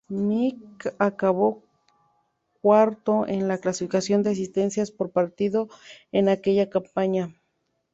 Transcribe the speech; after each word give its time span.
Mike 0.09 0.95
acabó 0.97 1.61
cuarto 2.63 3.27
en 3.27 3.47
la 3.47 3.59
clasificación 3.59 4.23
de 4.23 4.31
asistencias 4.31 4.89
por 4.89 5.11
partido 5.11 5.69
en 6.11 6.27
aquella 6.27 6.71
campaña. 6.71 7.35